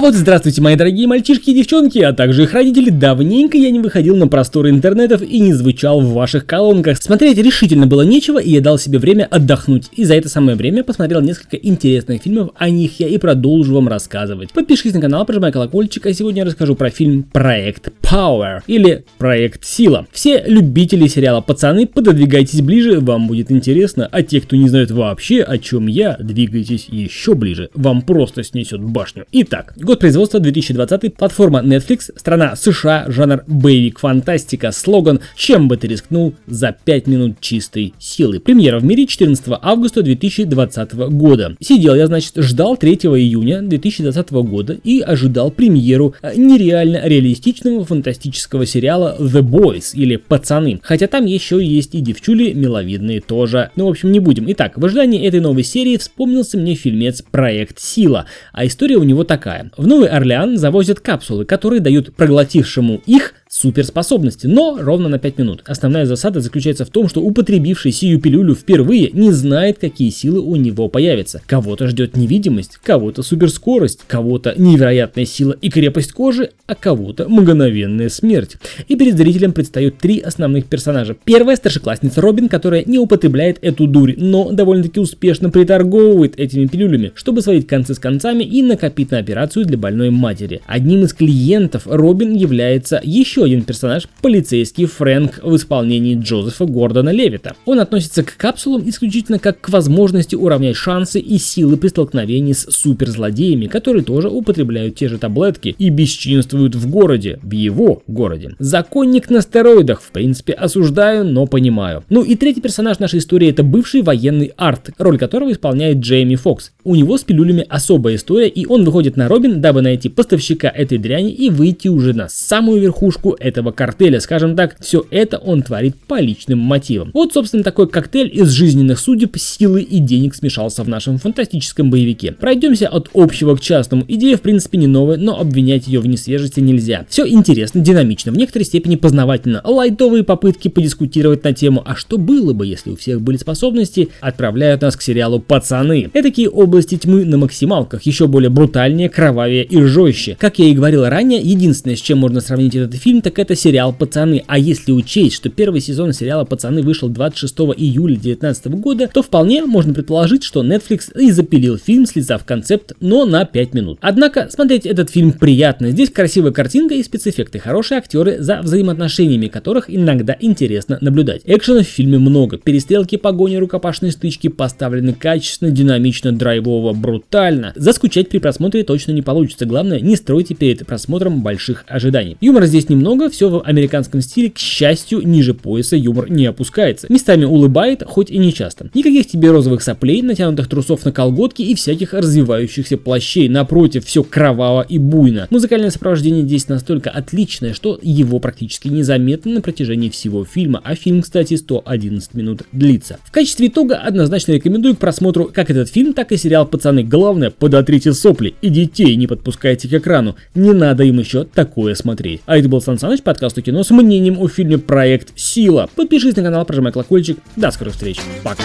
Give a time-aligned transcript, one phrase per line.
[0.00, 2.88] А вот здравствуйте, мои дорогие мальчишки и девчонки, а также их родители.
[2.88, 7.02] Давненько я не выходил на просторы интернетов и не звучал в ваших колонках.
[7.02, 9.90] Смотреть решительно было нечего, и я дал себе время отдохнуть.
[9.92, 13.88] И за это самое время посмотрел несколько интересных фильмов, о них я и продолжу вам
[13.88, 14.54] рассказывать.
[14.54, 19.66] Подпишись на канал, прожимай колокольчик, а сегодня я расскажу про фильм Проект Power или Проект
[19.66, 20.06] Сила.
[20.12, 25.42] Все любители сериала Пацаны, пододвигайтесь ближе, вам будет интересно, а те, кто не знают вообще,
[25.42, 29.26] о чем я, двигайтесь еще ближе, вам просто снесет башню.
[29.32, 35.88] Итак, Год производства 2020, платформа Netflix, страна США, жанр боевик фантастика, слоган «Чем бы ты
[35.88, 38.38] рискнул за 5 минут чистой силы».
[38.38, 41.56] Премьера в мире 14 августа 2020 года.
[41.60, 49.16] Сидел я, значит, ждал 3 июня 2020 года и ожидал премьеру нереально реалистичного фантастического сериала
[49.18, 50.78] The Boys или Пацаны.
[50.84, 53.70] Хотя там еще есть и девчули миловидные тоже.
[53.74, 54.44] Ну, в общем, не будем.
[54.52, 59.24] Итак, в ожидании этой новой серии вспомнился мне фильмец «Проект Сила», а история у него
[59.24, 59.72] такая.
[59.80, 65.62] В Новый Орлеан завозят капсулы, которые дают проглотившему их суперспособности, но ровно на 5 минут.
[65.66, 70.54] Основная засада заключается в том, что употребивший сию пилюлю впервые не знает, какие силы у
[70.54, 71.42] него появятся.
[71.46, 78.56] Кого-то ждет невидимость, кого-то суперскорость, кого-то невероятная сила и крепость кожи, а кого-то мгновенная смерть.
[78.86, 81.16] И перед зрителем предстают три основных персонажа.
[81.24, 87.42] Первая старшеклассница Робин, которая не употребляет эту дурь, но довольно-таки успешно приторговывает этими пилюлями, чтобы
[87.42, 90.60] сводить концы с концами и накопить на операцию для больной матери.
[90.68, 97.10] Одним из клиентов Робин является еще еще один персонаж, полицейский Фрэнк в исполнении Джозефа Гордона
[97.10, 97.54] Левита.
[97.64, 102.66] Он относится к капсулам исключительно как к возможности уравнять шансы и силы при столкновении с
[102.70, 108.56] суперзлодеями, которые тоже употребляют те же таблетки и бесчинствуют в городе, в его городе.
[108.58, 112.04] Законник на стероидах, в принципе, осуждаю, но понимаю.
[112.10, 116.72] Ну и третий персонаж нашей истории это бывший военный Арт, роль которого исполняет Джейми Фокс.
[116.84, 120.98] У него с пилюлями особая история, и он выходит на Робин, дабы найти поставщика этой
[120.98, 124.20] дряни и выйти уже на самую верхушку верхушку этого картеля.
[124.20, 127.10] Скажем так, все это он творит по личным мотивам.
[127.14, 132.32] Вот, собственно, такой коктейль из жизненных судеб, силы и денег смешался в нашем фантастическом боевике.
[132.32, 134.04] Пройдемся от общего к частному.
[134.08, 137.06] Идея, в принципе, не новая, но обвинять ее в несвежести нельзя.
[137.08, 139.60] Все интересно, динамично, в некоторой степени познавательно.
[139.64, 144.82] Лайтовые попытки подискутировать на тему «А что было бы, если у всех были способности?» отправляют
[144.82, 146.10] нас к сериалу «Пацаны».
[146.12, 150.36] Этакие области тьмы на максималках, еще более брутальнее, кровавее и жестче.
[150.38, 153.92] Как я и говорил ранее, единственное, с чем можно сравнить этот фильм, так это сериал
[153.92, 154.42] «Пацаны».
[154.46, 159.64] А если учесть, что первый сезон сериала «Пацаны» вышел 26 июля 2019 года, то вполне
[159.64, 163.98] можно предположить, что Netflix и запилил фильм, слезав концепт, но на 5 минут.
[164.00, 165.90] Однако смотреть этот фильм приятно.
[165.90, 171.42] Здесь красивая картинка и спецэффекты, хорошие актеры, за взаимоотношениями которых иногда интересно наблюдать.
[171.44, 172.58] Экшена в фильме много.
[172.58, 177.72] Перестрелки, погони, рукопашные стычки поставлены качественно, динамично, драйвово, брутально.
[177.76, 179.66] Заскучать при просмотре точно не получится.
[179.66, 182.36] Главное, не стройте перед просмотром больших ожиданий.
[182.40, 187.08] Юмора здесь немного много, все в американском стиле, к счастью, ниже пояса юмор не опускается.
[187.10, 188.88] Местами улыбает, хоть и не часто.
[188.94, 193.48] Никаких тебе розовых соплей, натянутых трусов на колготки и всяких развивающихся плащей.
[193.48, 195.48] Напротив, все кроваво и буйно.
[195.50, 201.22] Музыкальное сопровождение здесь настолько отличное, что его практически незаметно на протяжении всего фильма, а фильм,
[201.22, 203.18] кстати, 111 минут длится.
[203.24, 207.02] В качестве итога однозначно рекомендую к просмотру как этот фильм, так и сериал «Пацаны».
[207.02, 210.36] Главное, подотрите сопли и детей не подпускайте к экрану.
[210.54, 212.40] Не надо им еще такое смотреть.
[212.46, 215.88] А это был Сан Саныч, подкаст о кино с мнением о фильме «Проект Сила».
[215.96, 217.38] Подпишись на канал, прожимай колокольчик.
[217.56, 218.20] До скорых встреч.
[218.44, 218.62] Пока.